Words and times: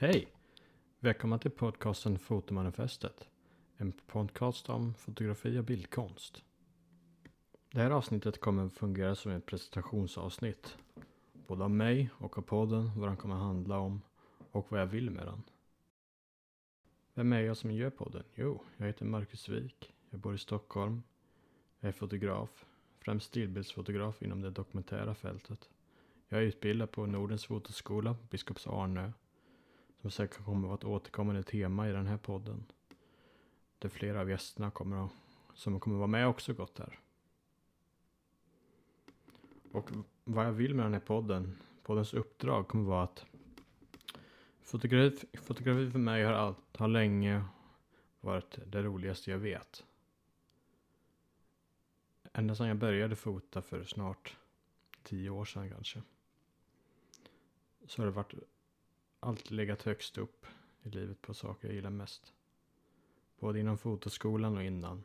Hej! 0.00 0.28
Välkomna 1.00 1.38
till 1.38 1.50
podcasten 1.50 2.18
Fotomanifestet. 2.18 3.28
En 3.76 3.92
podcast 3.92 4.68
om 4.68 4.94
fotografi 4.94 5.58
och 5.58 5.64
bildkonst. 5.64 6.44
Det 7.70 7.80
här 7.80 7.90
avsnittet 7.90 8.40
kommer 8.40 8.68
fungera 8.68 9.14
som 9.14 9.32
ett 9.32 9.46
presentationsavsnitt. 9.46 10.76
Både 11.46 11.64
av 11.64 11.70
mig 11.70 12.10
och 12.18 12.38
av 12.38 12.42
podden, 12.42 12.90
vad 12.96 13.08
den 13.08 13.16
kommer 13.16 13.34
handla 13.34 13.78
om 13.78 14.02
och 14.50 14.72
vad 14.72 14.80
jag 14.80 14.86
vill 14.86 15.10
med 15.10 15.26
den. 15.26 15.42
Vem 17.14 17.32
är 17.32 17.40
jag 17.40 17.56
som 17.56 17.72
gör 17.72 17.90
podden? 17.90 18.24
Jo, 18.34 18.62
jag 18.76 18.86
heter 18.86 19.04
Marcus 19.04 19.48
Wik. 19.48 19.92
Jag 20.10 20.20
bor 20.20 20.34
i 20.34 20.38
Stockholm. 20.38 21.02
Jag 21.80 21.88
är 21.88 21.92
fotograf. 21.92 22.64
Främst 22.98 23.26
stillbildsfotograf 23.26 24.22
inom 24.22 24.40
det 24.40 24.50
dokumentära 24.50 25.14
fältet. 25.14 25.70
Jag 26.28 26.40
är 26.40 26.44
utbildad 26.44 26.90
på 26.90 27.06
Nordens 27.06 27.46
fotoskola, 27.46 28.16
Biskops 28.30 28.66
Arnö 28.66 29.12
som 30.00 30.10
säkert 30.10 30.44
kommer 30.44 30.58
att 30.58 30.64
vara 30.64 30.74
ett 30.74 30.84
återkommande 30.84 31.42
tema 31.42 31.88
i 31.88 31.92
den 31.92 32.06
här 32.06 32.16
podden. 32.16 32.64
Där 33.78 33.88
flera 33.88 34.20
av 34.20 34.30
gästerna 34.30 34.70
kommer 34.70 35.04
att, 35.04 35.12
som 35.54 35.80
kommer 35.80 35.96
att 35.96 35.98
vara 35.98 36.06
med 36.06 36.28
också 36.28 36.54
gått 36.54 36.74
där. 36.74 36.98
Och 39.72 39.90
vad 40.24 40.46
jag 40.46 40.52
vill 40.52 40.74
med 40.74 40.84
den 40.84 40.92
här 40.92 41.00
podden, 41.00 41.58
poddens 41.82 42.14
uppdrag 42.14 42.68
kommer 42.68 42.84
att 42.84 42.88
vara 42.88 43.02
att 43.02 43.26
fotografi, 44.62 45.26
fotografi 45.32 45.90
för 45.90 45.98
mig 45.98 46.24
har, 46.24 46.32
allt, 46.32 46.76
har 46.76 46.88
länge 46.88 47.44
varit 48.20 48.58
det 48.66 48.82
roligaste 48.82 49.30
jag 49.30 49.38
vet. 49.38 49.84
Ända 52.32 52.54
sedan 52.54 52.68
jag 52.68 52.76
började 52.76 53.16
fota 53.16 53.62
för 53.62 53.84
snart 53.84 54.36
tio 55.02 55.30
år 55.30 55.44
sedan 55.44 55.70
kanske. 55.70 56.02
Så 57.86 58.02
har 58.02 58.06
det 58.06 58.12
varit 58.12 58.34
alltid 59.20 59.52
legat 59.52 59.82
högst 59.82 60.18
upp 60.18 60.46
i 60.82 60.88
livet 60.88 61.22
på 61.22 61.34
saker 61.34 61.68
jag 61.68 61.74
gillar 61.74 61.90
mest. 61.90 62.32
Både 63.38 63.60
inom 63.60 63.78
fotoskolan 63.78 64.56
och 64.56 64.64
innan. 64.64 65.02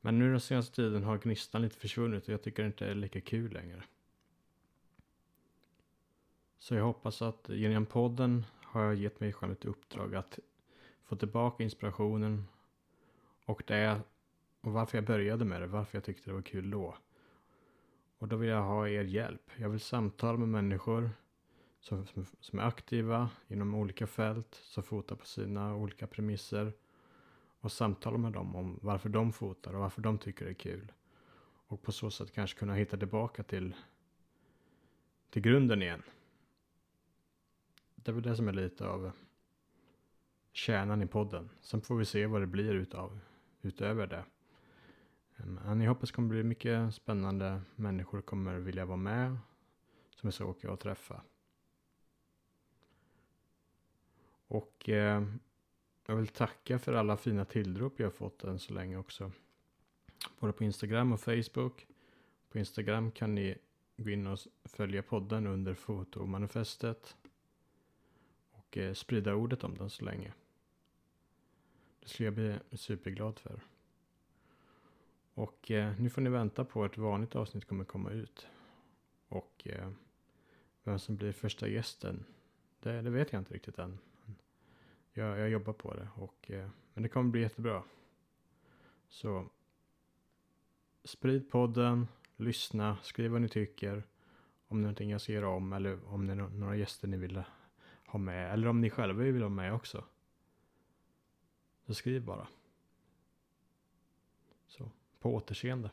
Men 0.00 0.18
nu 0.18 0.30
den 0.30 0.40
senaste 0.40 0.76
tiden 0.76 1.02
har 1.02 1.18
gnistan 1.18 1.62
lite 1.62 1.76
försvunnit 1.76 2.22
och 2.22 2.28
jag 2.32 2.42
tycker 2.42 2.62
det 2.62 2.66
inte 2.66 2.86
är 2.86 2.94
lika 2.94 3.20
kul 3.20 3.52
längre. 3.52 3.84
Så 6.58 6.74
jag 6.74 6.84
hoppas 6.84 7.22
att 7.22 7.48
genom 7.48 7.86
podden 7.86 8.44
har 8.62 8.82
jag 8.82 8.94
gett 8.94 9.20
mig 9.20 9.32
själv 9.32 9.52
ett 9.52 9.64
uppdrag 9.64 10.14
att 10.14 10.38
få 11.04 11.16
tillbaka 11.16 11.64
inspirationen 11.64 12.44
och 13.44 13.62
det 13.66 14.00
och 14.60 14.72
varför 14.72 14.98
jag 14.98 15.04
började 15.04 15.44
med 15.44 15.60
det, 15.60 15.66
varför 15.66 15.96
jag 15.96 16.04
tyckte 16.04 16.30
det 16.30 16.34
var 16.34 16.42
kul 16.42 16.70
då. 16.70 16.96
Och 18.18 18.28
då 18.28 18.36
vill 18.36 18.48
jag 18.48 18.62
ha 18.62 18.88
er 18.88 19.04
hjälp. 19.04 19.50
Jag 19.56 19.68
vill 19.68 19.80
samtala 19.80 20.38
med 20.38 20.48
människor 20.48 21.10
som, 21.80 22.06
som 22.40 22.58
är 22.58 22.62
aktiva 22.62 23.30
inom 23.48 23.74
olika 23.74 24.06
fält, 24.06 24.54
som 24.54 24.82
fotar 24.82 25.16
på 25.16 25.26
sina 25.26 25.74
olika 25.74 26.06
premisser 26.06 26.72
och 27.60 27.72
samtala 27.72 28.18
med 28.18 28.32
dem 28.32 28.56
om 28.56 28.78
varför 28.82 29.08
de 29.08 29.32
fotar 29.32 29.74
och 29.74 29.80
varför 29.80 30.02
de 30.02 30.18
tycker 30.18 30.44
det 30.44 30.50
är 30.50 30.54
kul. 30.54 30.92
Och 31.66 31.82
på 31.82 31.92
så 31.92 32.10
sätt 32.10 32.32
kanske 32.32 32.58
kunna 32.58 32.74
hitta 32.74 32.96
tillbaka 32.96 33.42
till, 33.42 33.74
till 35.30 35.42
grunden 35.42 35.82
igen. 35.82 36.02
Det 37.94 38.10
är 38.10 38.14
väl 38.14 38.22
det 38.22 38.36
som 38.36 38.48
är 38.48 38.52
lite 38.52 38.88
av 38.88 39.12
kärnan 40.52 41.02
i 41.02 41.06
podden. 41.06 41.50
Sen 41.60 41.80
får 41.80 41.96
vi 41.96 42.04
se 42.04 42.26
vad 42.26 42.42
det 42.42 42.46
blir 42.46 42.74
utav, 42.74 43.20
utöver 43.62 44.06
det. 44.06 44.24
Men 45.36 45.80
jag 45.80 45.88
hoppas 45.88 46.08
det 46.08 46.14
kommer 46.14 46.28
bli 46.28 46.42
mycket 46.42 46.94
spännande 46.94 47.60
människor 47.76 48.20
kommer 48.20 48.58
vilja 48.58 48.84
vara 48.84 48.96
med. 48.96 49.36
Som 50.10 50.26
är 50.26 50.30
så 50.30 50.46
åka 50.46 50.70
och 50.70 50.80
träffa. 50.80 51.22
Och 54.48 54.88
eh, 54.88 55.24
jag 56.06 56.16
vill 56.16 56.28
tacka 56.28 56.78
för 56.78 56.92
alla 56.92 57.16
fina 57.16 57.44
tillrop 57.44 58.00
jag 58.00 58.06
har 58.06 58.10
fått 58.10 58.44
än 58.44 58.58
så 58.58 58.72
länge 58.72 58.96
också. 58.96 59.32
Både 60.40 60.52
på 60.52 60.64
Instagram 60.64 61.12
och 61.12 61.20
Facebook. 61.20 61.86
På 62.48 62.58
Instagram 62.58 63.10
kan 63.10 63.34
ni 63.34 63.58
gå 63.96 64.10
in 64.10 64.26
och 64.26 64.38
följa 64.64 65.02
podden 65.02 65.46
under 65.46 65.74
fotomanifestet. 65.74 67.16
Och 68.50 68.78
eh, 68.78 68.94
sprida 68.94 69.34
ordet 69.34 69.64
om 69.64 69.78
den 69.78 69.90
så 69.90 70.04
länge. 70.04 70.32
Det 72.00 72.08
skulle 72.08 72.26
jag 72.26 72.34
bli 72.34 72.58
superglad 72.72 73.38
för. 73.38 73.60
Och 75.34 75.70
eh, 75.70 76.00
nu 76.00 76.10
får 76.10 76.22
ni 76.22 76.30
vänta 76.30 76.64
på 76.64 76.84
att 76.84 76.92
ett 76.92 76.98
vanligt 76.98 77.36
avsnitt 77.36 77.64
kommer 77.64 77.84
komma 77.84 78.10
ut. 78.10 78.46
Och 79.28 79.62
eh, 79.64 79.90
vem 80.82 80.98
som 80.98 81.16
blir 81.16 81.32
första 81.32 81.68
gästen, 81.68 82.24
det, 82.80 83.02
det 83.02 83.10
vet 83.10 83.32
jag 83.32 83.40
inte 83.40 83.54
riktigt 83.54 83.78
än 83.78 83.98
jag, 85.18 85.38
jag 85.38 85.50
jobbar 85.50 85.72
på 85.72 85.94
det. 85.94 86.08
Och, 86.14 86.50
eh, 86.50 86.68
men 86.94 87.02
det 87.02 87.08
kommer 87.08 87.30
bli 87.30 87.40
jättebra. 87.40 87.82
Så 89.08 89.48
sprid 91.04 91.50
podden, 91.50 92.08
lyssna, 92.36 92.98
skriv 93.02 93.30
vad 93.30 93.40
ni 93.40 93.48
tycker. 93.48 94.02
Om 94.68 94.76
det 94.76 94.80
är 94.80 94.82
någonting 94.82 95.10
jag 95.10 95.20
ska 95.20 95.32
göra 95.32 95.48
om 95.48 95.72
eller 95.72 96.08
om 96.08 96.26
det 96.26 96.32
är 96.32 96.36
några 96.36 96.76
gäster 96.76 97.08
ni 97.08 97.16
vill 97.16 97.42
ha 98.06 98.18
med. 98.18 98.52
Eller 98.52 98.68
om 98.68 98.80
ni 98.80 98.90
själva 98.90 99.22
vill 99.22 99.42
ha 99.42 99.48
med 99.48 99.74
också. 99.74 100.04
Så 101.86 101.94
skriv 101.94 102.24
bara. 102.24 102.48
Så 104.66 104.90
på 105.20 105.34
återseende. 105.34 105.90